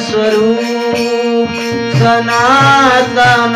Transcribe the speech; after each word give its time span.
स्वरूप 0.06 1.50
सनातन 2.00 3.54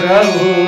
प्रभु 0.01 0.59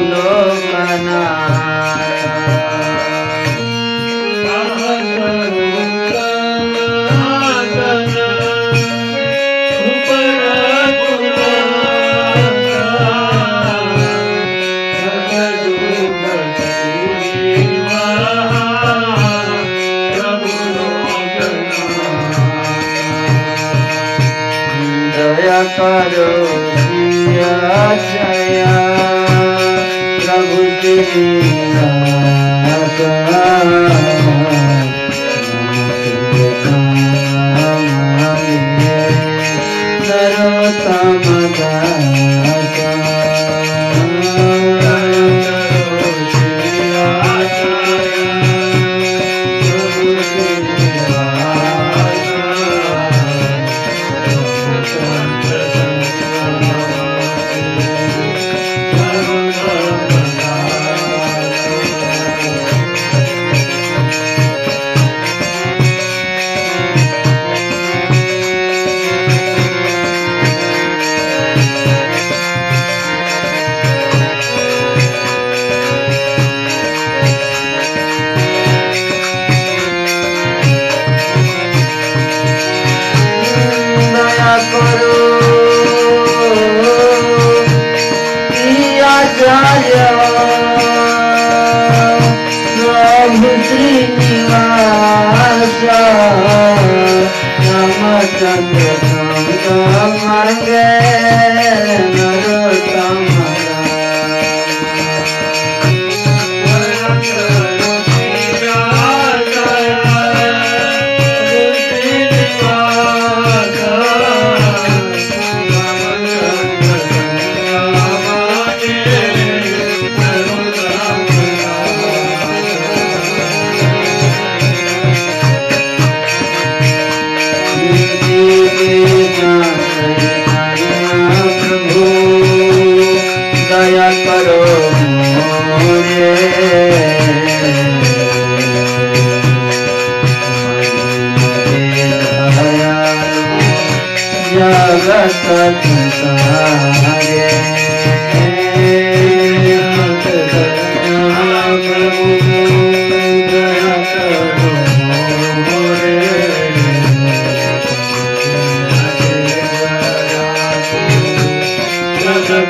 ¡Gracias! 31.04 32.33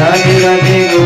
Hare 0.06 0.22
Hare 0.62 1.05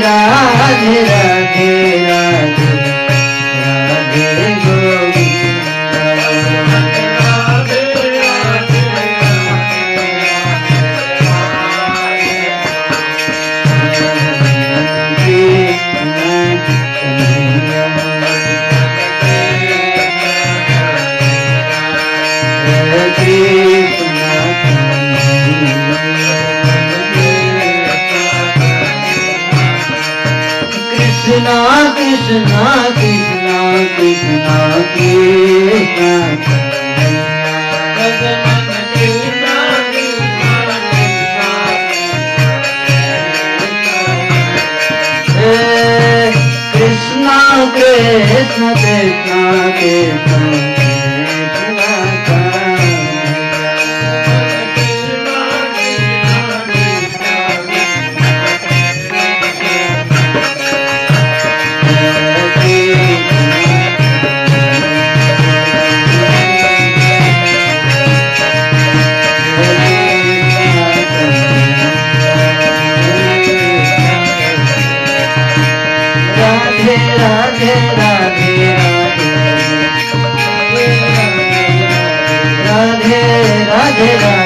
Radhe 0.00 1.21
Yeah. 83.98 84.41